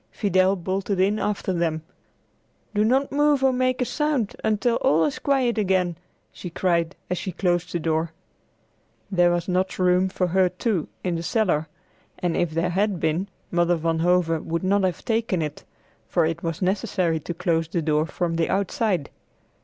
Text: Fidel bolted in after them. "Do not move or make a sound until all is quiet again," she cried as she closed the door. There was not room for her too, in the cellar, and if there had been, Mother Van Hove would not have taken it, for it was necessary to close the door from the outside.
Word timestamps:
Fidel 0.09 0.55
bolted 0.55 0.99
in 0.99 1.19
after 1.19 1.53
them. 1.53 1.83
"Do 2.73 2.83
not 2.83 3.11
move 3.11 3.43
or 3.43 3.53
make 3.53 3.83
a 3.83 3.85
sound 3.85 4.35
until 4.43 4.77
all 4.77 5.05
is 5.05 5.19
quiet 5.19 5.59
again," 5.59 5.95
she 6.31 6.49
cried 6.49 6.95
as 7.11 7.19
she 7.19 7.31
closed 7.31 7.71
the 7.71 7.79
door. 7.79 8.11
There 9.11 9.29
was 9.29 9.47
not 9.47 9.77
room 9.77 10.09
for 10.09 10.25
her 10.29 10.49
too, 10.49 10.87
in 11.03 11.13
the 11.17 11.21
cellar, 11.21 11.67
and 12.17 12.35
if 12.35 12.49
there 12.49 12.71
had 12.71 12.99
been, 12.99 13.27
Mother 13.51 13.75
Van 13.75 13.99
Hove 13.99 14.41
would 14.43 14.63
not 14.63 14.81
have 14.85 15.05
taken 15.05 15.39
it, 15.43 15.65
for 16.07 16.25
it 16.25 16.41
was 16.41 16.63
necessary 16.63 17.19
to 17.19 17.35
close 17.35 17.67
the 17.67 17.83
door 17.83 18.07
from 18.07 18.37
the 18.37 18.49
outside. 18.49 19.11